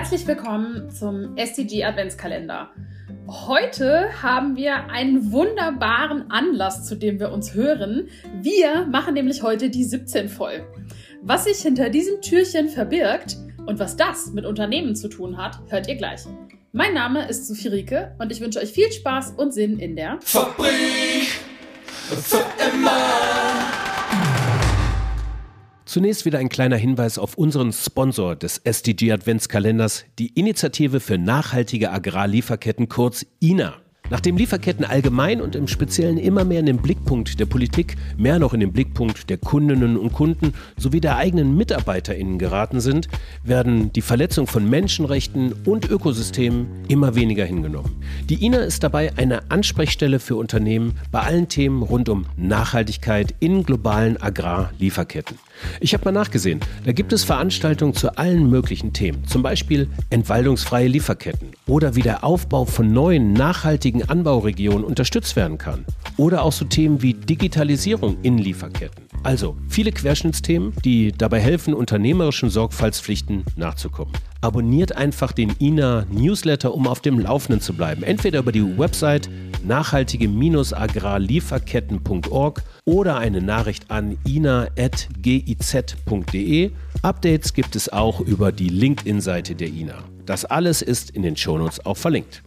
Herzlich 0.00 0.26
willkommen 0.26 0.88
zum 0.88 1.36
SDG 1.36 1.84
Adventskalender. 1.84 2.70
Heute 3.28 4.22
haben 4.22 4.56
wir 4.56 4.88
einen 4.88 5.30
wunderbaren 5.30 6.30
Anlass, 6.30 6.86
zu 6.86 6.94
dem 6.94 7.20
wir 7.20 7.30
uns 7.30 7.52
hören. 7.52 8.08
Wir 8.40 8.86
machen 8.86 9.12
nämlich 9.12 9.42
heute 9.42 9.68
die 9.68 9.84
17 9.84 10.30
voll. 10.30 10.64
Was 11.20 11.44
sich 11.44 11.58
hinter 11.58 11.90
diesem 11.90 12.22
Türchen 12.22 12.70
verbirgt 12.70 13.36
und 13.66 13.78
was 13.78 13.94
das 13.94 14.32
mit 14.32 14.46
Unternehmen 14.46 14.96
zu 14.96 15.08
tun 15.08 15.36
hat, 15.36 15.58
hört 15.68 15.86
ihr 15.86 15.96
gleich. 15.96 16.22
Mein 16.72 16.94
Name 16.94 17.28
ist 17.28 17.46
Sophie 17.46 17.68
Rieke 17.68 18.16
und 18.18 18.32
ich 18.32 18.40
wünsche 18.40 18.58
euch 18.58 18.72
viel 18.72 18.90
Spaß 18.90 19.32
und 19.32 19.52
Sinn 19.52 19.78
in 19.78 19.96
der 19.96 20.18
Fabrik 20.22 21.28
für 22.08 22.42
immer. 22.72 23.79
Zunächst 25.90 26.24
wieder 26.24 26.38
ein 26.38 26.48
kleiner 26.48 26.76
Hinweis 26.76 27.18
auf 27.18 27.34
unseren 27.34 27.72
Sponsor 27.72 28.36
des 28.36 28.58
SDG 28.58 29.10
Adventskalenders, 29.10 30.04
die 30.20 30.28
Initiative 30.38 31.00
für 31.00 31.18
nachhaltige 31.18 31.90
Agrarlieferketten 31.90 32.88
kurz 32.88 33.26
INA. 33.40 33.74
Nachdem 34.08 34.36
Lieferketten 34.36 34.84
allgemein 34.84 35.40
und 35.40 35.56
im 35.56 35.66
Speziellen 35.66 36.16
immer 36.16 36.44
mehr 36.44 36.60
in 36.60 36.66
den 36.66 36.76
Blickpunkt 36.76 37.40
der 37.40 37.46
Politik, 37.46 37.96
mehr 38.16 38.38
noch 38.38 38.54
in 38.54 38.60
den 38.60 38.72
Blickpunkt 38.72 39.28
der 39.30 39.38
Kundinnen 39.38 39.96
und 39.96 40.12
Kunden 40.12 40.54
sowie 40.76 41.00
der 41.00 41.16
eigenen 41.16 41.56
MitarbeiterInnen 41.56 42.38
geraten 42.38 42.78
sind, 42.78 43.08
werden 43.42 43.92
die 43.92 44.00
Verletzung 44.00 44.46
von 44.46 44.70
Menschenrechten 44.70 45.54
und 45.64 45.90
Ökosystemen 45.90 46.68
immer 46.86 47.16
weniger 47.16 47.44
hingenommen. 47.44 48.00
Die 48.28 48.44
INA 48.46 48.58
ist 48.58 48.84
dabei 48.84 49.10
eine 49.16 49.50
Ansprechstelle 49.50 50.20
für 50.20 50.36
Unternehmen 50.36 50.96
bei 51.10 51.18
allen 51.18 51.48
Themen 51.48 51.82
rund 51.82 52.08
um 52.08 52.26
Nachhaltigkeit 52.36 53.34
in 53.40 53.64
globalen 53.64 54.22
Agrarlieferketten. 54.22 55.36
Ich 55.80 55.94
habe 55.94 56.04
mal 56.04 56.12
nachgesehen, 56.12 56.60
da 56.84 56.92
gibt 56.92 57.12
es 57.12 57.24
Veranstaltungen 57.24 57.94
zu 57.94 58.16
allen 58.16 58.48
möglichen 58.50 58.92
Themen, 58.92 59.26
zum 59.26 59.42
Beispiel 59.42 59.88
entwaldungsfreie 60.10 60.88
Lieferketten 60.88 61.52
oder 61.66 61.94
wie 61.96 62.02
der 62.02 62.24
Aufbau 62.24 62.64
von 62.64 62.92
neuen 62.92 63.32
nachhaltigen 63.32 64.08
Anbauregionen 64.08 64.84
unterstützt 64.84 65.36
werden 65.36 65.58
kann 65.58 65.84
oder 66.16 66.42
auch 66.42 66.52
so 66.52 66.64
Themen 66.64 67.02
wie 67.02 67.14
Digitalisierung 67.14 68.16
in 68.22 68.38
Lieferketten. 68.38 69.04
Also 69.22 69.54
viele 69.68 69.92
Querschnittsthemen, 69.92 70.72
die 70.82 71.12
dabei 71.12 71.40
helfen, 71.40 71.74
unternehmerischen 71.74 72.48
Sorgfaltspflichten 72.48 73.44
nachzukommen. 73.56 74.14
Abonniert 74.40 74.96
einfach 74.96 75.32
den 75.32 75.50
INA 75.58 76.06
Newsletter, 76.10 76.72
um 76.72 76.86
auf 76.86 77.00
dem 77.00 77.18
Laufenden 77.18 77.60
zu 77.60 77.74
bleiben. 77.74 78.02
Entweder 78.02 78.38
über 78.38 78.52
die 78.52 78.78
Website 78.78 79.28
nachhaltige-agrarlieferketten.org 79.62 82.62
oder 82.86 83.18
eine 83.18 83.42
Nachricht 83.42 83.90
an 83.90 84.16
ina.giz.de. 84.26 84.70
Updates 87.02 87.52
gibt 87.52 87.76
es 87.76 87.92
auch 87.92 88.20
über 88.20 88.52
die 88.52 88.70
LinkedIn-Seite 88.70 89.54
der 89.54 89.68
INA. 89.68 90.02
Das 90.24 90.46
alles 90.46 90.80
ist 90.80 91.10
in 91.10 91.20
den 91.22 91.36
Shownotes 91.36 91.84
auch 91.84 91.98
verlinkt. 91.98 92.42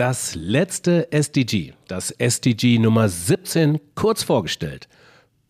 Das 0.00 0.34
letzte 0.34 1.12
SDG, 1.12 1.74
das 1.86 2.10
SDG 2.10 2.78
Nummer 2.78 3.10
17, 3.10 3.78
kurz 3.94 4.22
vorgestellt. 4.22 4.88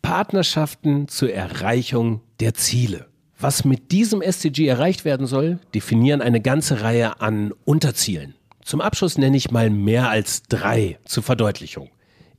Partnerschaften 0.01 1.07
zur 1.07 1.31
Erreichung 1.31 2.19
der 2.41 2.53
Ziele. 2.53 3.07
Was 3.39 3.63
mit 3.63 3.93
diesem 3.93 4.21
SDG 4.21 4.67
erreicht 4.67 5.05
werden 5.05 5.25
soll, 5.25 5.59
definieren 5.73 6.21
eine 6.21 6.41
ganze 6.41 6.81
Reihe 6.81 7.21
an 7.21 7.53
Unterzielen. 7.63 8.35
Zum 8.61 8.81
Abschluss 8.81 9.17
nenne 9.17 9.37
ich 9.37 9.51
mal 9.51 9.69
mehr 9.69 10.09
als 10.09 10.43
drei 10.43 10.99
zur 11.05 11.23
Verdeutlichung. 11.23 11.87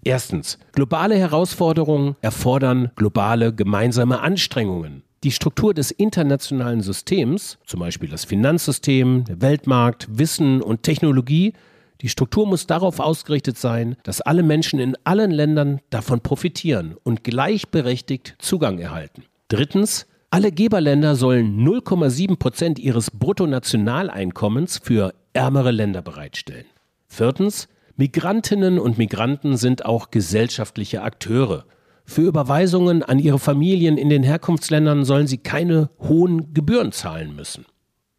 Erstens, 0.05 0.59
globale 0.73 1.17
Herausforderungen 1.17 2.17
erfordern 2.21 2.91
globale 2.95 3.55
gemeinsame 3.55 4.21
Anstrengungen. 4.21 5.03
Die 5.25 5.33
Struktur 5.33 5.73
des 5.73 5.91
internationalen 5.91 6.83
Systems, 6.83 7.57
zum 7.65 7.81
Beispiel 7.81 8.11
das 8.11 8.27
Finanzsystem, 8.27 9.25
der 9.25 9.41
Weltmarkt, 9.41 10.09
Wissen 10.11 10.61
und 10.61 10.83
Technologie, 10.83 11.55
die 12.03 12.09
Struktur 12.09 12.47
muss 12.47 12.67
darauf 12.67 12.99
ausgerichtet 12.99 13.57
sein, 13.57 13.97
dass 14.03 14.21
alle 14.21 14.43
Menschen 14.43 14.81
in 14.81 14.97
allen 15.05 15.31
Ländern 15.31 15.81
davon 15.91 16.21
profitieren 16.21 16.97
und 17.05 17.23
gleichberechtigt 17.23 18.35
Zugang 18.39 18.79
erhalten. 18.79 19.25
Drittens, 19.49 20.07
alle 20.31 20.51
Geberländer 20.51 21.15
sollen 21.15 21.61
0,7 21.61 22.39
Prozent 22.39 22.79
ihres 22.79 23.11
Bruttonationaleinkommens 23.11 24.79
für 24.83 25.15
ärmere 25.33 25.71
Länder 25.71 26.03
bereitstellen. 26.03 26.65
Viertens, 27.07 27.69
Migrantinnen 27.97 28.79
und 28.79 28.99
Migranten 28.99 29.57
sind 29.57 29.85
auch 29.85 30.11
gesellschaftliche 30.11 31.03
Akteure. 31.03 31.67
Für 32.05 32.23
Überweisungen 32.23 33.03
an 33.03 33.19
ihre 33.19 33.39
Familien 33.39 33.97
in 33.97 34.09
den 34.09 34.23
Herkunftsländern 34.23 35.05
sollen 35.05 35.27
sie 35.27 35.39
keine 35.39 35.91
hohen 36.01 36.53
Gebühren 36.53 36.91
zahlen 36.91 37.37
müssen. 37.37 37.67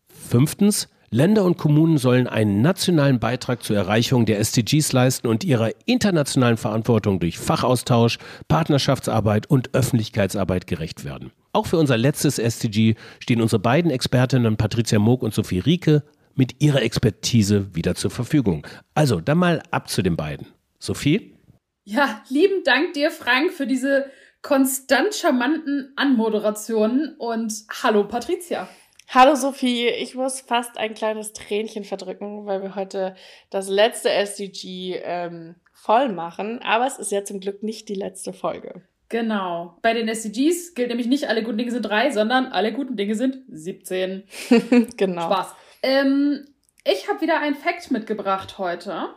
Fünftens, 0.08 0.88
Länder 1.14 1.44
und 1.44 1.58
Kommunen 1.58 2.00
sollen 2.00 2.26
einen 2.26 2.64
nationalen 2.64 3.20
Beitrag 3.20 3.62
zur 3.62 3.76
Erreichung 3.76 4.26
der 4.26 4.40
SDGs 4.40 4.94
leisten 4.94 5.28
und 5.28 5.44
ihrer 5.44 5.70
internationalen 5.86 6.58
Verantwortung 6.58 7.20
durch 7.20 7.38
Fachaustausch, 7.38 8.18
Partnerschaftsarbeit 8.48 9.48
und 9.48 9.76
Öffentlichkeitsarbeit 9.76 10.66
gerecht 10.66 11.06
werden. 11.06 11.32
Auch 11.52 11.68
für 11.68 11.78
unser 11.78 11.98
letztes 11.98 12.40
SDG 12.40 12.96
stehen 13.20 13.42
unsere 13.42 13.62
beiden 13.62 13.92
Expertinnen 13.92 14.58
Patricia 14.58 14.98
Moog 14.98 15.22
und 15.22 15.36
Sophie 15.36 15.60
Rieke 15.60 16.02
mit 16.34 16.64
ihrer 16.64 16.82
Expertise 16.82 17.76
wieder 17.76 17.94
zur 17.94 18.10
Verfügung. 18.10 18.66
Also, 18.96 19.22
dann 19.22 19.38
mal 19.38 19.62
ab 19.70 19.90
zu 19.90 20.02
den 20.02 20.16
beiden. 20.16 20.48
Sophie? 20.80 21.36
Ja, 21.84 22.24
lieben 22.30 22.64
Dank 22.64 22.94
dir, 22.94 23.12
Frank, 23.12 23.52
für 23.52 23.68
diese 23.68 24.08
konstant 24.42 25.14
charmanten 25.14 25.94
Anmoderationen 25.96 27.16
und 27.20 27.54
hallo, 27.84 28.06
Patricia. 28.08 28.68
Hallo 29.10 29.36
Sophie, 29.36 29.88
ich 29.88 30.16
muss 30.16 30.42
fast 30.42 30.78
ein 30.78 30.94
kleines 30.94 31.34
Tränchen 31.34 31.84
verdrücken, 31.84 32.46
weil 32.46 32.62
wir 32.62 32.76
heute 32.76 33.16
das 33.50 33.70
letzte 33.70 34.10
SDG 34.10 35.02
ähm, 35.04 35.56
voll 35.72 36.10
machen, 36.10 36.60
aber 36.64 36.88
es 36.88 36.98
ist 36.98 37.12
ja 37.12 37.24
zum 37.24 37.40
Glück 37.40 37.62
nicht 37.62 37.90
die 37.90 37.96
letzte 37.96 38.34
Folge. 38.34 38.82
Genau. 39.10 39.78
Bei 39.84 39.94
den 39.94 40.08
SDGs 40.08 40.74
gilt 40.74 40.90
nämlich 40.90 41.08
nicht 41.08 41.28
alle 41.28 41.44
guten 41.44 41.60
Dinge 41.60 41.72
sind 41.72 41.84
drei, 41.84 42.10
sondern 42.10 42.48
alle 42.48 42.74
guten 42.74 42.96
Dinge 42.96 43.14
sind 43.14 43.44
17. 43.50 44.24
genau. 44.98 45.22
Spaß. 45.22 45.48
Ähm, 45.84 46.48
ich 46.84 47.08
habe 47.08 47.22
wieder 47.22 47.40
ein 47.40 47.54
Fact 47.54 47.92
mitgebracht 47.92 48.58
heute. 48.58 49.10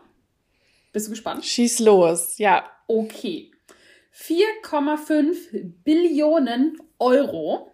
Bist 0.92 1.06
du 1.06 1.10
gespannt? 1.10 1.44
Schieß 1.44 1.78
los, 1.80 2.36
ja. 2.36 2.70
Okay. 2.86 3.50
4,5 4.14 5.72
Billionen 5.84 6.78
Euro 6.98 7.72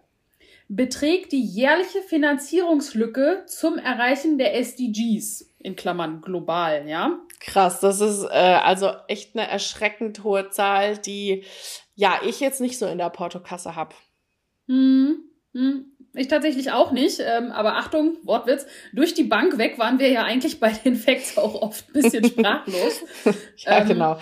beträgt 0.69 1.31
die 1.31 1.43
jährliche 1.43 2.01
Finanzierungslücke 2.01 3.43
zum 3.47 3.77
Erreichen 3.77 4.37
der 4.37 4.55
SDGs, 4.55 5.49
in 5.59 5.75
Klammern 5.75 6.21
global, 6.21 6.87
ja? 6.87 7.19
Krass, 7.39 7.79
das 7.79 7.99
ist 8.01 8.23
äh, 8.23 8.59
also 8.63 8.91
echt 9.07 9.35
eine 9.35 9.47
erschreckend 9.47 10.23
hohe 10.23 10.49
Zahl, 10.49 10.97
die 10.97 11.43
ja 11.95 12.19
ich 12.25 12.39
jetzt 12.39 12.61
nicht 12.61 12.77
so 12.77 12.87
in 12.87 12.97
der 12.97 13.09
Portokasse 13.09 13.75
habe. 13.75 13.95
Hm, 14.67 15.17
hm. 15.53 15.85
Ich 16.15 16.27
tatsächlich 16.27 16.71
auch 16.71 16.91
nicht, 16.91 17.19
ähm, 17.19 17.51
aber 17.51 17.75
Achtung, 17.75 18.17
Wortwitz, 18.21 18.67
durch 18.93 19.15
die 19.15 19.23
Bank 19.23 19.57
weg 19.57 19.79
waren 19.79 19.97
wir 19.97 20.09
ja 20.09 20.23
eigentlich 20.23 20.59
bei 20.59 20.69
den 20.69 20.95
Facts 20.95 21.37
auch 21.39 21.55
oft 21.55 21.89
ein 21.89 21.93
bisschen 21.93 22.25
sprachlos. 22.27 23.01
ja, 23.57 23.79
ähm, 23.79 23.87
genau. 23.87 24.19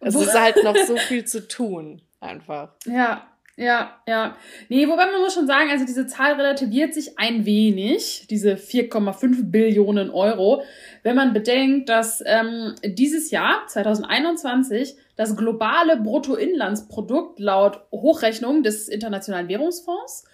Es 0.00 0.14
ist 0.14 0.38
halt 0.38 0.62
noch 0.64 0.76
so 0.76 0.96
viel 0.96 1.26
zu 1.26 1.46
tun, 1.46 2.00
einfach. 2.20 2.72
Ja, 2.86 3.26
ja, 3.56 4.02
ja. 4.06 4.36
Nee, 4.68 4.86
wobei 4.86 5.06
man 5.06 5.22
muss 5.22 5.32
schon 5.32 5.46
sagen, 5.46 5.70
also 5.70 5.86
diese 5.86 6.06
Zahl 6.06 6.34
relativiert 6.34 6.92
sich 6.92 7.18
ein 7.18 7.46
wenig, 7.46 8.26
diese 8.28 8.54
4,5 8.54 9.50
Billionen 9.50 10.10
Euro, 10.10 10.62
wenn 11.02 11.16
man 11.16 11.32
bedenkt, 11.32 11.88
dass 11.88 12.22
ähm, 12.26 12.74
dieses 12.84 13.30
Jahr, 13.30 13.66
2021, 13.66 14.96
das 15.16 15.36
globale 15.36 15.96
Bruttoinlandsprodukt 15.96 17.40
laut 17.40 17.80
Hochrechnung 17.90 18.62
des 18.62 18.88
Internationalen 18.88 19.48
Währungsfonds 19.48 20.24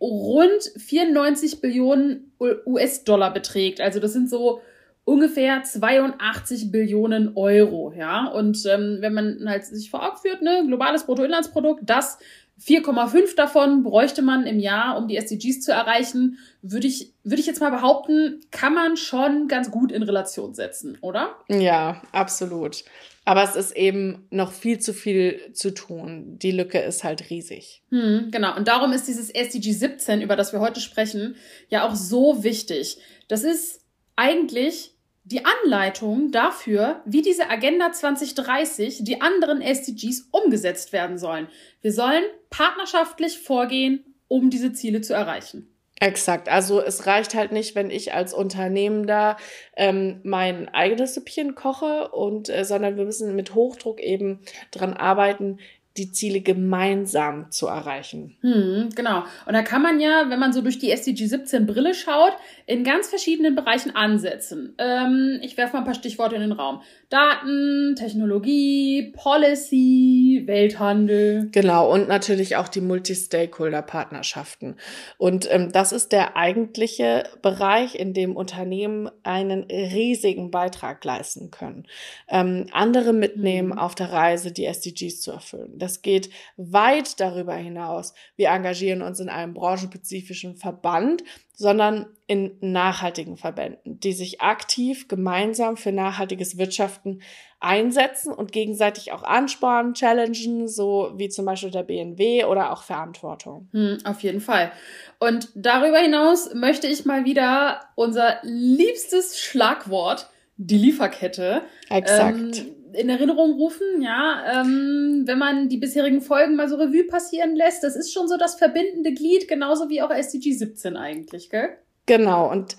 rund 0.00 0.62
94 0.76 1.62
Billionen 1.62 2.32
US-Dollar 2.38 3.32
beträgt. 3.32 3.80
Also 3.80 3.98
das 3.98 4.12
sind 4.12 4.28
so 4.28 4.60
ungefähr 5.04 5.62
82 5.62 6.70
Billionen 6.70 7.32
Euro, 7.34 7.92
ja. 7.96 8.26
Und 8.26 8.64
ähm, 8.66 8.98
wenn 9.00 9.14
man 9.14 9.48
halt 9.48 9.64
sich 9.64 9.90
vor 9.90 10.06
Augen 10.06 10.18
führt, 10.18 10.42
ne, 10.42 10.64
globales 10.66 11.04
Bruttoinlandsprodukt, 11.04 11.80
das 11.86 12.18
4,5 12.60 13.36
davon 13.36 13.82
bräuchte 13.82 14.22
man 14.22 14.46
im 14.46 14.58
Jahr, 14.58 14.98
um 14.98 15.06
die 15.06 15.16
SDGs 15.16 15.60
zu 15.60 15.72
erreichen, 15.72 16.38
würde 16.60 16.86
ich, 16.86 17.12
würde 17.22 17.40
ich 17.40 17.46
jetzt 17.46 17.60
mal 17.60 17.70
behaupten, 17.70 18.40
kann 18.50 18.74
man 18.74 18.96
schon 18.96 19.46
ganz 19.46 19.70
gut 19.70 19.92
in 19.92 20.02
Relation 20.02 20.54
setzen, 20.54 20.98
oder? 21.00 21.36
Ja, 21.48 22.02
absolut. 22.12 22.84
Aber 23.24 23.42
es 23.42 23.56
ist 23.56 23.76
eben 23.76 24.26
noch 24.30 24.52
viel 24.52 24.78
zu 24.78 24.94
viel 24.94 25.52
zu 25.52 25.72
tun. 25.72 26.38
Die 26.38 26.50
Lücke 26.50 26.78
ist 26.78 27.04
halt 27.04 27.30
riesig. 27.30 27.82
Hm, 27.90 28.28
genau. 28.30 28.56
Und 28.56 28.68
darum 28.68 28.92
ist 28.92 29.06
dieses 29.06 29.30
SDG 29.30 29.72
17, 29.72 30.22
über 30.22 30.34
das 30.34 30.52
wir 30.52 30.60
heute 30.60 30.80
sprechen, 30.80 31.36
ja 31.68 31.86
auch 31.86 31.94
so 31.94 32.42
wichtig. 32.42 32.98
Das 33.28 33.44
ist 33.44 33.82
eigentlich 34.16 34.97
die 35.30 35.44
Anleitung 35.44 36.32
dafür, 36.32 37.02
wie 37.04 37.20
diese 37.20 37.50
Agenda 37.50 37.92
2030, 37.92 39.04
die 39.04 39.20
anderen 39.20 39.60
SDGs 39.60 40.28
umgesetzt 40.30 40.92
werden 40.94 41.18
sollen. 41.18 41.48
Wir 41.82 41.92
sollen 41.92 42.24
partnerschaftlich 42.48 43.38
vorgehen, 43.38 44.14
um 44.26 44.48
diese 44.48 44.72
Ziele 44.72 45.02
zu 45.02 45.12
erreichen. 45.12 45.68
Exakt. 46.00 46.48
Also 46.48 46.80
es 46.80 47.06
reicht 47.06 47.34
halt 47.34 47.50
nicht, 47.50 47.74
wenn 47.74 47.90
ich 47.90 48.14
als 48.14 48.32
Unternehmender 48.32 49.36
ähm, 49.76 50.20
mein 50.22 50.68
eigenes 50.68 51.14
Süppchen 51.14 51.56
koche 51.56 52.08
und 52.08 52.48
äh, 52.48 52.64
sondern 52.64 52.96
wir 52.96 53.04
müssen 53.04 53.34
mit 53.34 53.54
Hochdruck 53.54 54.00
eben 54.00 54.40
dran 54.70 54.94
arbeiten, 54.94 55.58
die 55.98 56.12
Ziele 56.12 56.40
gemeinsam 56.40 57.50
zu 57.50 57.66
erreichen. 57.66 58.36
Hm, 58.40 58.90
genau. 58.94 59.24
Und 59.46 59.54
da 59.54 59.62
kann 59.62 59.82
man 59.82 60.00
ja, 60.00 60.26
wenn 60.28 60.38
man 60.38 60.52
so 60.52 60.62
durch 60.62 60.78
die 60.78 60.90
SDG 60.90 61.26
17 61.26 61.66
Brille 61.66 61.94
schaut, 61.94 62.32
in 62.66 62.84
ganz 62.84 63.08
verschiedenen 63.08 63.54
Bereichen 63.54 63.96
ansetzen. 63.96 64.74
Ähm, 64.78 65.40
ich 65.42 65.56
werfe 65.56 65.72
mal 65.74 65.78
ein 65.80 65.84
paar 65.84 65.94
Stichworte 65.94 66.36
in 66.36 66.42
den 66.42 66.52
Raum. 66.52 66.82
Daten, 67.08 67.94
Technologie, 67.96 69.12
Policy, 69.16 70.42
Welthandel. 70.44 71.48
Genau, 71.50 71.90
und 71.90 72.08
natürlich 72.08 72.56
auch 72.56 72.68
die 72.68 72.82
Multi-Stakeholder-Partnerschaften. 72.82 74.76
Und 75.16 75.50
ähm, 75.50 75.72
das 75.72 75.92
ist 75.92 76.12
der 76.12 76.36
eigentliche 76.36 77.24
Bereich, 77.40 77.94
in 77.94 78.12
dem 78.12 78.36
Unternehmen 78.36 79.10
einen 79.22 79.64
riesigen 79.64 80.50
Beitrag 80.50 81.02
leisten 81.04 81.50
können. 81.50 81.86
Ähm, 82.28 82.66
andere 82.72 83.14
mitnehmen 83.14 83.70
mhm. 83.70 83.78
auf 83.78 83.94
der 83.94 84.12
Reise, 84.12 84.52
die 84.52 84.66
SDGs 84.66 85.22
zu 85.22 85.32
erfüllen. 85.32 85.78
Das 85.78 85.87
geht 86.02 86.30
weit 86.56 87.20
darüber 87.20 87.54
hinaus. 87.54 88.14
Wir 88.36 88.50
engagieren 88.50 89.02
uns 89.02 89.20
in 89.20 89.28
einem 89.28 89.54
branchenspezifischen 89.54 90.56
Verband, 90.56 91.24
sondern 91.54 92.06
in 92.28 92.56
nachhaltigen 92.60 93.36
Verbänden, 93.36 93.98
die 93.98 94.12
sich 94.12 94.40
aktiv 94.40 95.08
gemeinsam 95.08 95.76
für 95.76 95.90
nachhaltiges 95.90 96.56
Wirtschaften 96.56 97.20
einsetzen 97.58 98.32
und 98.32 98.52
gegenseitig 98.52 99.10
auch 99.12 99.24
anspornen, 99.24 99.94
challengen, 99.94 100.68
so 100.68 101.12
wie 101.16 101.28
zum 101.28 101.46
Beispiel 101.46 101.72
der 101.72 101.82
BNW 101.82 102.44
oder 102.44 102.72
auch 102.72 102.84
Verantwortung. 102.84 103.68
Hm, 103.72 103.98
auf 104.04 104.20
jeden 104.20 104.40
Fall. 104.40 104.70
Und 105.18 105.48
darüber 105.56 105.98
hinaus 105.98 106.54
möchte 106.54 106.86
ich 106.86 107.04
mal 107.04 107.24
wieder 107.24 107.80
unser 107.96 108.38
liebstes 108.42 109.40
Schlagwort, 109.40 110.30
die 110.58 110.78
Lieferkette, 110.78 111.62
Exakt. 111.88 112.58
Ähm, 112.58 112.74
in 112.92 113.08
Erinnerung 113.08 113.52
rufen, 113.52 114.02
ja, 114.02 114.60
ähm, 114.60 115.22
wenn 115.26 115.38
man 115.38 115.68
die 115.68 115.78
bisherigen 115.78 116.20
Folgen 116.20 116.56
mal 116.56 116.68
so 116.68 116.76
Revue 116.76 117.04
passieren 117.04 117.56
lässt, 117.56 117.82
das 117.82 117.96
ist 117.96 118.12
schon 118.12 118.28
so 118.28 118.36
das 118.36 118.56
verbindende 118.56 119.12
Glied, 119.12 119.48
genauso 119.48 119.88
wie 119.88 120.02
auch 120.02 120.10
SDG 120.10 120.52
17 120.52 120.96
eigentlich, 120.96 121.50
gell? 121.50 121.78
Genau, 122.06 122.50
und 122.50 122.76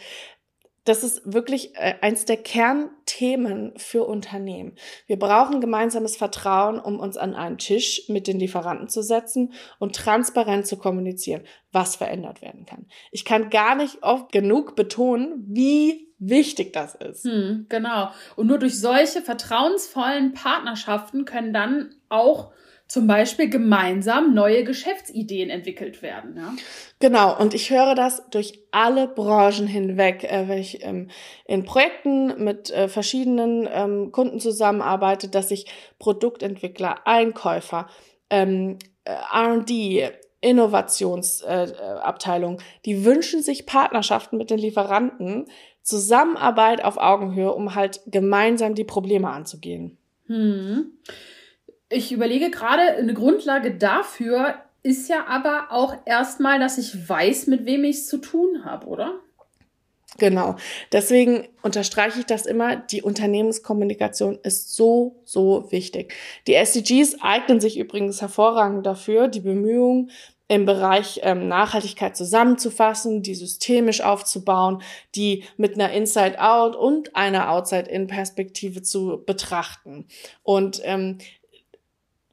das 0.90 1.04
ist 1.04 1.22
wirklich 1.32 1.76
äh, 1.76 1.94
eins 2.02 2.26
der 2.26 2.38
Kernthemen 2.38 3.74
für 3.78 4.06
Unternehmen. 4.06 4.74
Wir 5.06 5.20
brauchen 5.20 5.62
gemeinsames 5.62 6.18
Vertrauen, 6.18 6.80
um 6.80 7.00
uns 7.00 7.16
an 7.16 7.36
einen 7.36 7.60
Tisch 7.60 8.10
mit 8.10 8.26
den 8.26 8.40
Lieferanten 8.40 8.90
zu 8.90 9.04
setzen 9.04 9.54
und 9.78 9.96
transparent 9.96 10.66
zu 10.66 10.78
kommunizieren, 10.78 11.44
was 11.72 11.96
verändert 11.96 12.42
werden 12.42 12.66
kann. 12.66 12.88
Ich 13.12 13.24
kann 13.24 13.52
gar 13.52 13.76
nicht 13.76 14.02
oft 14.02 14.32
genug 14.32 14.76
betonen, 14.76 15.46
wie 15.48 16.10
wichtig 16.18 16.74
das 16.74 16.96
ist. 16.96 17.24
Hm, 17.24 17.68
genau. 17.70 18.10
Und 18.36 18.48
nur 18.48 18.58
durch 18.58 18.80
solche 18.80 19.22
vertrauensvollen 19.22 20.34
Partnerschaften 20.34 21.26
können 21.26 21.54
dann 21.54 21.94
auch 22.10 22.52
zum 22.90 23.08
Beispiel 23.08 23.50
gemeinsam 23.50 24.34
neue 24.34 24.64
Geschäftsideen 24.64 25.52
entwickelt 25.52 26.02
werden. 26.02 26.36
Ja? 26.36 26.56
Genau, 27.00 27.40
und 27.40 27.54
ich 27.54 27.70
höre 27.70 27.94
das 27.94 28.28
durch 28.32 28.64
alle 28.72 29.08
Branchen 29.08 29.68
hinweg, 29.68 30.24
äh, 30.24 30.48
wenn 30.48 30.58
ich 30.58 30.84
ähm, 30.84 31.12
in 31.46 31.66
Projekten 31.66 32.44
mit 32.44 32.72
äh, 32.72 32.88
verschiedenen 32.88 33.70
ähm, 33.72 34.12
Kunden 34.12 34.40
zusammenarbeite, 34.40 35.30
dass 35.30 35.50
sich 35.50 35.68
Produktentwickler, 36.00 37.06
Einkäufer, 37.06 37.88
ähm, 38.32 38.80
äh, 39.04 39.14
RD, 39.38 40.12
Innovationsabteilung, 40.42 42.56
äh, 42.56 42.62
die 42.86 43.06
wünschen 43.06 43.44
sich 43.44 43.68
Partnerschaften 43.68 44.38
mit 44.38 44.50
den 44.50 44.58
Lieferanten, 44.58 45.46
Zusammenarbeit 45.84 46.84
auf 46.84 46.98
Augenhöhe, 46.98 47.54
um 47.54 47.76
halt 47.76 48.02
gemeinsam 48.08 48.74
die 48.74 48.84
Probleme 48.84 49.30
anzugehen. 49.30 50.00
Hm. 50.26 50.94
Ich 51.90 52.12
überlege 52.12 52.52
gerade, 52.52 52.82
eine 52.98 53.14
Grundlage 53.14 53.74
dafür 53.76 54.56
ist 54.84 55.10
ja 55.10 55.26
aber 55.28 55.68
auch 55.72 55.96
erstmal, 56.06 56.60
dass 56.60 56.78
ich 56.78 57.10
weiß, 57.10 57.48
mit 57.48 57.66
wem 57.66 57.84
ich 57.84 57.98
es 57.98 58.08
zu 58.08 58.20
tun 58.20 58.64
habe, 58.64 58.88
oder? 58.88 59.20
Genau. 60.18 60.56
Deswegen 60.92 61.48
unterstreiche 61.62 62.20
ich 62.20 62.26
das 62.26 62.46
immer. 62.46 62.76
Die 62.76 63.02
Unternehmenskommunikation 63.02 64.40
ist 64.44 64.76
so, 64.76 65.22
so 65.24 65.72
wichtig. 65.72 66.14
Die 66.48 66.56
SDGs 66.56 67.22
eignen 67.22 67.60
sich 67.60 67.78
übrigens 67.78 68.22
hervorragend 68.22 68.86
dafür, 68.86 69.28
die 69.28 69.40
Bemühungen 69.40 70.12
im 70.48 70.66
Bereich 70.66 71.20
ähm, 71.24 71.48
Nachhaltigkeit 71.48 72.18
zusammenzufassen, 72.18 73.22
die 73.22 73.36
systemisch 73.36 74.02
aufzubauen, 74.02 74.82
die 75.14 75.44
mit 75.58 75.76
einer 75.76 75.92
Inside-Out 75.92 76.76
und 76.76 77.16
einer 77.16 77.52
Outside-In-Perspektive 77.52 78.82
zu 78.82 79.24
betrachten. 79.24 80.08
Und 80.42 80.82
ähm, 80.84 81.20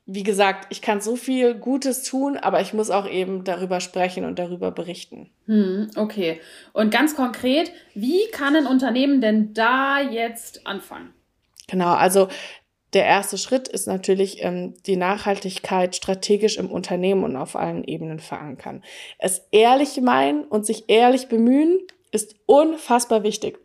wie 0.06 0.23
gesagt, 0.23 0.69
ich 0.70 0.82
kann 0.82 1.00
so 1.00 1.17
viel 1.17 1.55
Gutes 1.55 2.05
tun, 2.05 2.37
aber 2.37 2.61
ich 2.61 2.73
muss 2.73 2.91
auch 2.91 3.08
eben 3.08 3.43
darüber 3.43 3.81
sprechen 3.81 4.25
und 4.25 4.38
darüber 4.38 4.70
berichten. 4.70 5.31
Hm, 5.47 5.91
okay. 5.97 6.41
Und 6.73 6.93
ganz 6.93 7.17
konkret, 7.17 7.73
wie 7.94 8.29
kann 8.31 8.55
ein 8.55 8.69
Unternehmen 8.69 9.20
denn 9.20 9.53
da 9.53 10.00
jetzt 10.00 10.64
anfangen? 10.64 11.12
Genau, 11.67 11.93
also 11.94 12.29
der 12.93 13.05
erste 13.05 13.37
Schritt 13.37 13.67
ist 13.67 13.88
natürlich 13.88 14.44
ähm, 14.44 14.75
die 14.87 14.97
Nachhaltigkeit 14.97 15.97
strategisch 15.97 16.56
im 16.56 16.70
Unternehmen 16.70 17.25
und 17.25 17.35
auf 17.35 17.56
allen 17.56 17.82
Ebenen 17.82 18.20
verankern. 18.20 18.85
Es 19.19 19.49
ehrlich 19.50 20.00
meinen 20.00 20.44
und 20.44 20.64
sich 20.64 20.85
ehrlich 20.88 21.26
bemühen 21.26 21.81
ist 22.12 22.37
unfassbar 22.47 23.25
wichtig. 23.25 23.58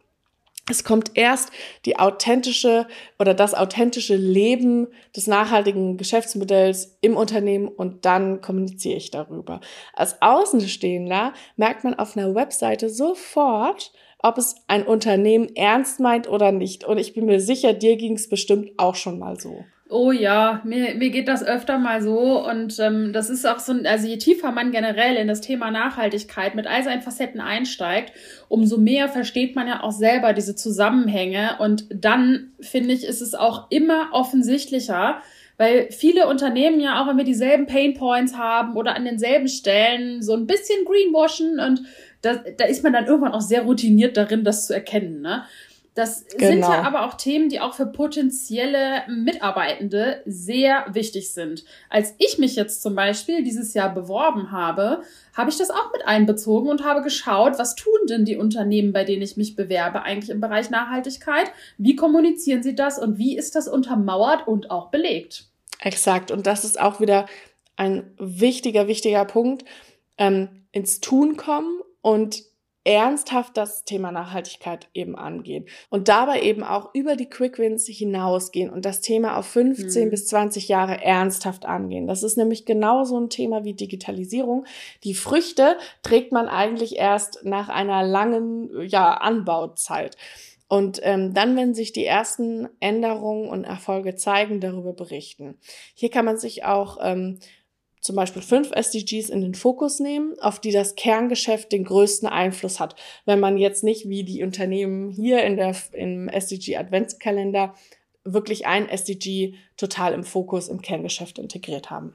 Es 0.71 0.85
kommt 0.85 1.11
erst 1.15 1.51
die 1.85 1.99
authentische 1.99 2.87
oder 3.19 3.33
das 3.33 3.53
authentische 3.53 4.15
Leben 4.15 4.87
des 5.13 5.27
nachhaltigen 5.27 5.97
Geschäftsmodells 5.97 6.97
im 7.01 7.17
Unternehmen 7.17 7.67
und 7.67 8.05
dann 8.05 8.39
kommuniziere 8.39 8.95
ich 8.95 9.11
darüber. 9.11 9.59
Als 9.93 10.21
Außenstehender 10.21 11.33
merkt 11.57 11.83
man 11.83 11.95
auf 11.95 12.15
einer 12.15 12.33
Webseite 12.35 12.89
sofort, 12.89 13.91
ob 14.19 14.37
es 14.37 14.55
ein 14.67 14.83
Unternehmen 14.83 15.53
ernst 15.57 15.99
meint 15.99 16.29
oder 16.29 16.53
nicht. 16.53 16.85
Und 16.85 16.99
ich 16.99 17.13
bin 17.13 17.25
mir 17.25 17.41
sicher, 17.41 17.73
dir 17.73 17.97
ging 17.97 18.13
es 18.13 18.29
bestimmt 18.29 18.71
auch 18.77 18.95
schon 18.95 19.19
mal 19.19 19.37
so. 19.37 19.65
Oh 19.93 20.13
ja, 20.13 20.61
mir, 20.63 20.95
mir 20.95 21.09
geht 21.09 21.27
das 21.27 21.43
öfter 21.43 21.77
mal 21.77 22.01
so 22.01 22.47
und 22.47 22.79
ähm, 22.79 23.11
das 23.11 23.29
ist 23.29 23.45
auch 23.45 23.59
so, 23.59 23.73
also 23.83 24.07
je 24.07 24.17
tiefer 24.17 24.53
man 24.53 24.71
generell 24.71 25.17
in 25.17 25.27
das 25.27 25.41
Thema 25.41 25.69
Nachhaltigkeit 25.69 26.55
mit 26.55 26.65
all 26.65 26.81
seinen 26.81 27.01
Facetten 27.01 27.41
einsteigt, 27.41 28.13
umso 28.47 28.77
mehr 28.77 29.09
versteht 29.09 29.53
man 29.53 29.67
ja 29.67 29.83
auch 29.83 29.91
selber 29.91 30.31
diese 30.31 30.55
Zusammenhänge 30.55 31.57
und 31.59 31.87
dann 31.93 32.53
finde 32.61 32.93
ich, 32.93 33.03
ist 33.03 33.19
es 33.19 33.35
auch 33.35 33.69
immer 33.69 34.11
offensichtlicher, 34.13 35.21
weil 35.57 35.91
viele 35.91 36.27
Unternehmen 36.27 36.79
ja 36.79 37.03
auch 37.03 37.09
immer 37.09 37.25
dieselben 37.25 37.65
Pain 37.65 37.93
Points 37.93 38.37
haben 38.37 38.77
oder 38.77 38.95
an 38.95 39.03
denselben 39.03 39.49
Stellen 39.49 40.21
so 40.21 40.33
ein 40.35 40.47
bisschen 40.47 40.85
greenwashen 40.85 41.59
und 41.59 41.81
da, 42.21 42.35
da 42.35 42.63
ist 42.63 42.83
man 42.83 42.93
dann 42.93 43.07
irgendwann 43.07 43.33
auch 43.33 43.41
sehr 43.41 43.63
routiniert 43.63 44.15
darin, 44.15 44.45
das 44.45 44.67
zu 44.67 44.73
erkennen. 44.73 45.21
Ne? 45.21 45.43
Das 45.93 46.25
genau. 46.25 46.47
sind 46.47 46.59
ja 46.61 46.83
aber 46.83 47.05
auch 47.05 47.15
Themen, 47.15 47.49
die 47.49 47.59
auch 47.59 47.73
für 47.73 47.85
potenzielle 47.85 49.03
Mitarbeitende 49.09 50.21
sehr 50.25 50.85
wichtig 50.91 51.33
sind. 51.33 51.65
Als 51.89 52.15
ich 52.17 52.37
mich 52.37 52.55
jetzt 52.55 52.81
zum 52.81 52.95
Beispiel 52.95 53.43
dieses 53.43 53.73
Jahr 53.73 53.93
beworben 53.93 54.51
habe, 54.51 55.01
habe 55.33 55.49
ich 55.49 55.57
das 55.57 55.69
auch 55.69 55.91
mit 55.91 56.05
einbezogen 56.07 56.69
und 56.69 56.85
habe 56.85 57.01
geschaut, 57.01 57.59
was 57.59 57.75
tun 57.75 57.93
denn 58.07 58.23
die 58.23 58.37
Unternehmen, 58.37 58.93
bei 58.93 59.03
denen 59.03 59.21
ich 59.21 59.35
mich 59.35 59.57
bewerbe, 59.57 60.03
eigentlich 60.03 60.29
im 60.29 60.39
Bereich 60.39 60.69
Nachhaltigkeit? 60.69 61.51
Wie 61.77 61.97
kommunizieren 61.97 62.63
sie 62.63 62.73
das 62.73 62.97
und 62.97 63.17
wie 63.17 63.37
ist 63.37 63.55
das 63.55 63.67
untermauert 63.67 64.47
und 64.47 64.71
auch 64.71 64.91
belegt? 64.91 65.49
Exakt. 65.79 66.31
Und 66.31 66.47
das 66.47 66.63
ist 66.63 66.79
auch 66.79 67.01
wieder 67.01 67.25
ein 67.75 68.13
wichtiger, 68.17 68.87
wichtiger 68.87 69.25
Punkt. 69.25 69.65
Ähm, 70.17 70.65
ins 70.71 71.01
Tun 71.01 71.35
kommen 71.35 71.81
und 72.01 72.43
ernsthaft 72.83 73.57
das 73.57 73.85
Thema 73.85 74.11
Nachhaltigkeit 74.11 74.87
eben 74.93 75.15
angehen 75.15 75.65
und 75.89 76.07
dabei 76.07 76.41
eben 76.41 76.63
auch 76.63 76.93
über 76.93 77.15
die 77.15 77.29
Quick 77.29 77.59
Wins 77.59 77.85
hinausgehen 77.85 78.71
und 78.71 78.85
das 78.85 79.01
Thema 79.01 79.37
auf 79.37 79.45
15 79.47 80.05
mhm. 80.05 80.09
bis 80.09 80.27
20 80.27 80.67
Jahre 80.67 81.03
ernsthaft 81.03 81.65
angehen. 81.65 82.07
Das 82.07 82.23
ist 82.23 82.37
nämlich 82.37 82.65
genauso 82.65 83.19
ein 83.19 83.29
Thema 83.29 83.63
wie 83.63 83.75
Digitalisierung. 83.75 84.65
Die 85.03 85.13
Früchte 85.13 85.77
trägt 86.01 86.31
man 86.31 86.47
eigentlich 86.47 86.97
erst 86.97 87.41
nach 87.43 87.69
einer 87.69 88.03
langen 88.03 88.69
ja, 88.87 89.13
Anbauzeit. 89.13 90.17
Und 90.67 91.01
ähm, 91.03 91.33
dann, 91.33 91.57
wenn 91.57 91.73
sich 91.73 91.91
die 91.91 92.05
ersten 92.05 92.69
Änderungen 92.79 93.49
und 93.49 93.65
Erfolge 93.65 94.15
zeigen, 94.15 94.61
darüber 94.61 94.93
berichten. 94.93 95.59
Hier 95.93 96.09
kann 96.09 96.23
man 96.23 96.37
sich 96.37 96.63
auch 96.63 96.97
ähm, 97.01 97.39
zum 98.01 98.15
Beispiel 98.15 98.41
fünf 98.41 98.71
SDGs 98.71 99.29
in 99.29 99.41
den 99.41 99.53
Fokus 99.53 99.99
nehmen, 99.99 100.33
auf 100.39 100.59
die 100.59 100.71
das 100.71 100.95
Kerngeschäft 100.95 101.71
den 101.71 101.83
größten 101.83 102.27
Einfluss 102.27 102.79
hat. 102.79 102.95
Wenn 103.25 103.39
man 103.39 103.57
jetzt 103.57 103.83
nicht 103.83 104.09
wie 104.09 104.23
die 104.23 104.43
Unternehmen 104.43 105.09
hier 105.09 105.43
in 105.43 105.55
der, 105.55 105.75
im 105.93 106.27
SDG 106.27 106.77
Adventskalender 106.77 107.75
wirklich 108.23 108.67
ein 108.67 108.89
SDG 108.89 109.53
total 109.77 110.13
im 110.13 110.23
Fokus 110.23 110.67
im 110.67 110.81
Kerngeschäft 110.81 111.39
integriert 111.39 111.89
haben. 111.89 112.13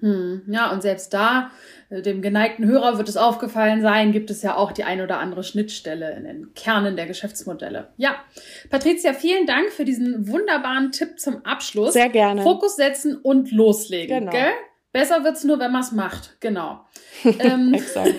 Hm, 0.00 0.42
ja, 0.48 0.72
und 0.72 0.80
selbst 0.80 1.12
da, 1.12 1.50
äh, 1.90 2.00
dem 2.00 2.22
geneigten 2.22 2.64
Hörer 2.64 2.96
wird 2.96 3.08
es 3.08 3.18
aufgefallen 3.18 3.82
sein, 3.82 4.12
gibt 4.12 4.30
es 4.30 4.42
ja 4.42 4.56
auch 4.56 4.72
die 4.72 4.84
ein 4.84 5.02
oder 5.02 5.18
andere 5.18 5.44
Schnittstelle 5.44 6.16
in 6.16 6.24
den 6.24 6.54
Kernen 6.54 6.96
der 6.96 7.06
Geschäftsmodelle. 7.06 7.88
Ja, 7.98 8.16
Patricia, 8.70 9.12
vielen 9.12 9.46
Dank 9.46 9.70
für 9.70 9.84
diesen 9.84 10.26
wunderbaren 10.26 10.90
Tipp 10.90 11.20
zum 11.20 11.44
Abschluss. 11.44 11.92
Sehr 11.92 12.08
gerne. 12.08 12.42
Fokus 12.42 12.76
setzen 12.76 13.16
und 13.16 13.52
loslegen. 13.52 14.20
Genau. 14.20 14.32
Gell? 14.32 14.52
Besser 14.92 15.22
wird's 15.22 15.44
nur, 15.44 15.58
wenn 15.60 15.70
man 15.70 15.82
es 15.82 15.92
macht. 15.92 16.36
Genau. 16.40 16.80
ähm, 17.24 17.74
Exakt. 17.74 18.14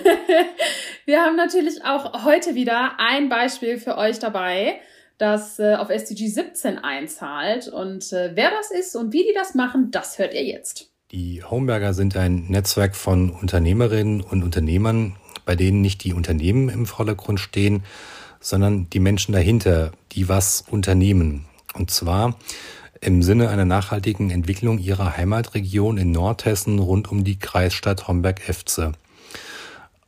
wir 1.04 1.20
haben 1.20 1.36
natürlich 1.36 1.84
auch 1.84 2.24
heute 2.24 2.54
wieder 2.54 2.92
ein 2.98 3.28
Beispiel 3.28 3.78
für 3.78 3.98
euch 3.98 4.18
dabei, 4.18 4.80
das 5.18 5.58
äh, 5.58 5.74
auf 5.74 5.90
SDG 5.90 6.28
17 6.28 6.78
einzahlt. 6.78 7.68
Und 7.68 8.12
äh, 8.12 8.32
wer 8.34 8.50
das 8.50 8.70
ist 8.70 8.96
und 8.96 9.12
wie 9.12 9.24
die 9.24 9.34
das 9.34 9.54
machen, 9.54 9.90
das 9.90 10.18
hört 10.18 10.32
ihr 10.32 10.44
jetzt. 10.44 10.90
Die 11.10 11.44
Homeberger 11.44 11.92
sind 11.92 12.16
ein 12.16 12.46
Netzwerk 12.48 12.96
von 12.96 13.30
Unternehmerinnen 13.30 14.22
und 14.22 14.42
Unternehmern, 14.42 15.16
bei 15.44 15.56
denen 15.56 15.82
nicht 15.82 16.04
die 16.04 16.14
Unternehmen 16.14 16.70
im 16.70 16.86
Vordergrund 16.86 17.38
stehen, 17.38 17.84
sondern 18.40 18.88
die 18.88 19.00
Menschen 19.00 19.32
dahinter, 19.32 19.92
die 20.12 20.30
was 20.30 20.64
unternehmen. 20.70 21.44
Und 21.74 21.90
zwar 21.90 22.36
im 23.02 23.22
Sinne 23.22 23.48
einer 23.48 23.64
nachhaltigen 23.64 24.30
Entwicklung 24.30 24.78
ihrer 24.78 25.16
Heimatregion 25.16 25.98
in 25.98 26.12
Nordhessen 26.12 26.78
rund 26.78 27.10
um 27.10 27.24
die 27.24 27.36
Kreisstadt 27.38 28.06
Homberg-Efze. 28.06 28.92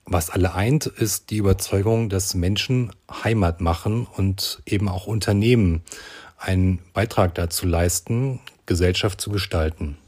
Was 0.06 0.30
alle 0.30 0.54
eint, 0.54 0.86
ist 0.86 1.30
die 1.30 1.38
Überzeugung, 1.38 2.08
dass 2.08 2.34
Menschen 2.34 2.92
Heimat 3.24 3.60
machen 3.60 4.06
und 4.06 4.62
eben 4.64 4.88
auch 4.88 5.08
Unternehmen 5.08 5.82
einen 6.38 6.78
Beitrag 6.92 7.34
dazu 7.34 7.66
leisten, 7.66 8.38
Gesellschaft 8.64 9.20
zu 9.20 9.30
gestalten. 9.30 9.98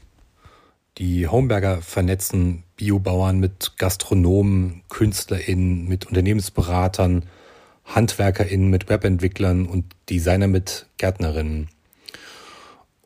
Die 0.97 1.27
Homeberger 1.27 1.81
vernetzen 1.81 2.63
Biobauern 2.77 3.39
mit 3.39 3.73
Gastronomen, 3.77 4.83
KünstlerInnen, 4.87 5.89
mit 5.89 6.05
Unternehmensberatern, 6.05 7.25
HandwerkerInnen 7.83 8.69
mit 8.69 8.87
Webentwicklern 8.87 9.65
und 9.65 9.85
Designer 10.09 10.47
mit 10.47 10.85
Gärtnerinnen. 10.97 11.69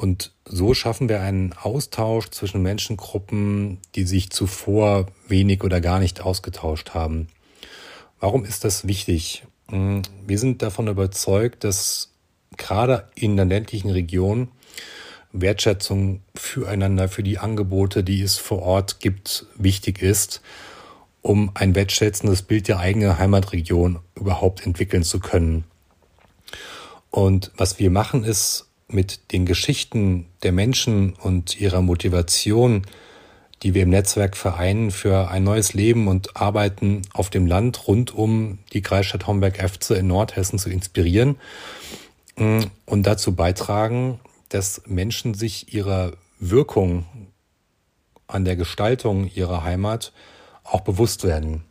Und 0.02 0.32
so 0.46 0.74
schaffen 0.74 1.10
wir 1.10 1.22
einen 1.22 1.54
Austausch 1.54 2.32
zwischen 2.32 2.64
Menschengruppen, 2.64 3.78
die 3.94 4.06
sich 4.06 4.32
zuvor 4.32 5.06
wenig 5.28 5.64
oder 5.64 5.80
gar 5.80 6.00
nicht 6.00 6.22
ausgetauscht 6.22 6.96
haben. 6.96 7.28
Warum 8.20 8.44
ist 8.44 8.64
das 8.64 8.88
wichtig? 8.88 9.44
Hm, 9.70 10.02
wir 10.26 10.40
sind 10.40 10.64
davon 10.64 10.88
überzeugt, 10.88 11.64
dass 11.64 12.10
gerade 12.58 13.10
in 13.14 13.36
der 13.36 13.46
ländlichen 13.46 13.92
Region 13.92 14.48
Wertschätzung 15.34 16.22
füreinander, 16.34 17.08
für 17.08 17.22
die 17.22 17.38
Angebote, 17.38 18.04
die 18.04 18.24
es 18.24 18.38
vor 18.38 18.64
Ort 18.64 19.02
gibt, 19.02 19.46
wichtig 19.56 20.02
ist, 20.02 20.42
um 21.22 21.52
ein 21.54 21.76
wertschätzendes 21.76 22.42
Bild 22.42 22.68
der 22.68 22.80
eigenen 22.80 23.20
Heimatregion 23.20 24.00
überhaupt 24.16 24.66
entwickeln 24.66 25.04
zu 25.04 25.20
können. 25.20 25.64
Und 27.12 27.52
was 27.56 27.78
wir 27.78 27.92
machen, 27.92 28.24
ist 28.24 28.71
mit 28.94 29.32
den 29.32 29.46
Geschichten 29.46 30.28
der 30.44 30.52
Menschen 30.52 31.14
und 31.14 31.60
ihrer 31.60 31.82
Motivation, 31.82 32.84
die 33.64 33.74
wir 33.74 33.84
im 33.84 33.90
Netzwerk 33.90 34.36
vereinen 34.36 34.92
für 34.92 35.30
ein 35.30 35.44
neues 35.44 35.74
Leben 35.74 36.08
und 36.08 36.36
Arbeiten 36.36 37.04
auf 37.14 37.30
dem 37.30 37.46
Land 37.46 37.88
rund 37.88 38.14
um 38.14 38.60
die 38.74 38.82
Kreisstadt 38.82 39.28
Homberg-Efze 39.28 39.96
in 39.96 40.08
Nordhessen 40.08 40.58
zu 40.58 40.70
inspirieren 40.70 41.38
und 42.36 43.04
dazu 43.04 43.36
beitragen, 43.36 44.20
dass 44.50 44.82
Menschen 44.88 45.34
sich 45.34 45.74
ihrer 45.74 46.14
Wirkung 46.40 47.06
an 48.28 48.46
der 48.46 48.56
Gestaltung 48.56 49.30
ihrer 49.34 49.64
Heimat 49.64 50.12
auch 50.64 50.82
bewusst 50.82 51.24
werden. 51.24 51.64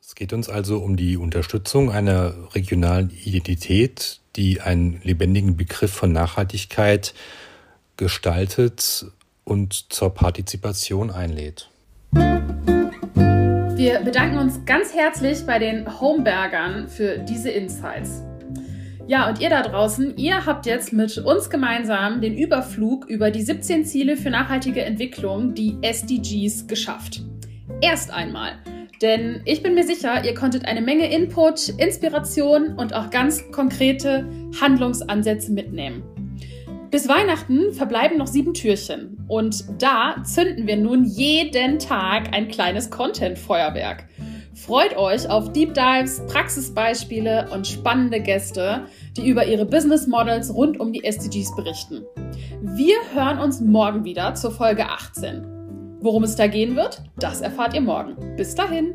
Es 0.00 0.14
geht 0.14 0.32
uns 0.32 0.48
also 0.48 0.78
um 0.78 0.96
die 0.96 1.16
Unterstützung 1.16 1.90
einer 1.90 2.34
regionalen 2.54 3.10
Identität, 3.10 4.19
die 4.36 4.60
einen 4.60 5.00
lebendigen 5.02 5.56
Begriff 5.56 5.92
von 5.92 6.12
Nachhaltigkeit 6.12 7.14
gestaltet 7.96 9.06
und 9.44 9.92
zur 9.92 10.14
Partizipation 10.14 11.10
einlädt. 11.10 11.68
Wir 12.12 14.00
bedanken 14.00 14.38
uns 14.38 14.64
ganz 14.66 14.94
herzlich 14.94 15.46
bei 15.46 15.58
den 15.58 16.00
Homebergern 16.00 16.88
für 16.88 17.18
diese 17.18 17.50
Insights. 17.50 18.22
Ja, 19.06 19.28
und 19.28 19.40
ihr 19.40 19.50
da 19.50 19.62
draußen, 19.62 20.16
ihr 20.18 20.46
habt 20.46 20.66
jetzt 20.66 20.92
mit 20.92 21.18
uns 21.18 21.50
gemeinsam 21.50 22.20
den 22.20 22.36
Überflug 22.36 23.06
über 23.06 23.30
die 23.30 23.42
17 23.42 23.84
Ziele 23.84 24.16
für 24.16 24.30
nachhaltige 24.30 24.84
Entwicklung, 24.84 25.54
die 25.54 25.76
SDGs, 25.82 26.68
geschafft. 26.68 27.22
Erst 27.80 28.12
einmal. 28.12 28.52
Denn 29.02 29.40
ich 29.46 29.62
bin 29.62 29.74
mir 29.74 29.84
sicher, 29.84 30.24
ihr 30.24 30.34
konntet 30.34 30.66
eine 30.66 30.82
Menge 30.82 31.10
Input, 31.10 31.70
Inspiration 31.78 32.74
und 32.76 32.94
auch 32.94 33.10
ganz 33.10 33.50
konkrete 33.50 34.28
Handlungsansätze 34.60 35.52
mitnehmen. 35.52 36.02
Bis 36.90 37.08
Weihnachten 37.08 37.72
verbleiben 37.72 38.18
noch 38.18 38.26
sieben 38.26 38.52
Türchen 38.52 39.24
und 39.28 39.64
da 39.78 40.16
zünden 40.24 40.66
wir 40.66 40.76
nun 40.76 41.04
jeden 41.04 41.78
Tag 41.78 42.34
ein 42.34 42.48
kleines 42.48 42.90
Content-Feuerwerk. 42.90 44.06
Freut 44.54 44.96
euch 44.96 45.30
auf 45.30 45.52
Deep 45.52 45.72
Dives, 45.72 46.20
Praxisbeispiele 46.26 47.48
und 47.52 47.66
spannende 47.66 48.20
Gäste, 48.20 48.86
die 49.16 49.28
über 49.28 49.46
ihre 49.46 49.64
Business 49.64 50.08
Models 50.08 50.52
rund 50.52 50.80
um 50.80 50.92
die 50.92 51.04
SDGs 51.04 51.54
berichten. 51.54 52.04
Wir 52.60 52.96
hören 53.14 53.38
uns 53.38 53.60
morgen 53.60 54.04
wieder 54.04 54.34
zur 54.34 54.50
Folge 54.50 54.86
18. 54.86 55.59
Worum 56.02 56.24
es 56.24 56.34
da 56.34 56.46
gehen 56.46 56.76
wird, 56.76 57.02
das 57.18 57.42
erfahrt 57.42 57.74
ihr 57.74 57.82
morgen. 57.82 58.16
Bis 58.36 58.54
dahin. 58.54 58.94